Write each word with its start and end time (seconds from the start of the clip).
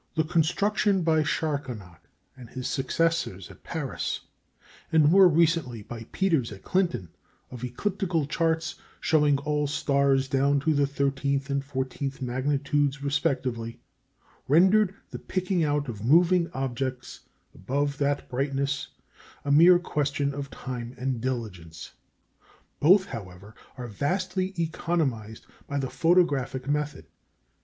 The 0.15 0.23
construction 0.23 1.03
by 1.03 1.21
Chacornac 1.21 1.99
and 2.35 2.49
his 2.49 2.67
successors 2.67 3.51
at 3.51 3.61
Paris, 3.61 4.21
and 4.91 5.11
more 5.11 5.27
recently 5.29 5.83
by 5.83 6.07
Peters 6.11 6.51
at 6.51 6.63
Clinton, 6.63 7.09
of 7.51 7.63
ecliptical 7.63 8.25
charts 8.25 8.73
showing 8.99 9.37
all 9.37 9.67
stars 9.67 10.27
down 10.27 10.59
to 10.61 10.73
the 10.73 10.87
thirteenth 10.87 11.51
and 11.51 11.63
fourteenth 11.63 12.19
magnitudes 12.19 13.03
respectively, 13.03 13.79
rendered 14.47 14.95
the 15.11 15.19
picking 15.19 15.63
out 15.63 15.87
of 15.87 16.03
moving 16.03 16.49
objects 16.51 17.19
above 17.53 17.99
that 17.99 18.27
brightness 18.27 18.87
a 19.45 19.51
mere 19.51 19.77
question 19.77 20.33
of 20.33 20.49
time 20.49 20.95
and 20.97 21.21
diligence. 21.21 21.91
Both, 22.79 23.05
however, 23.05 23.53
are 23.77 23.87
vastly 23.87 24.55
economised 24.57 25.45
by 25.67 25.77
the 25.77 25.91
photographic 25.91 26.67
method. 26.67 27.05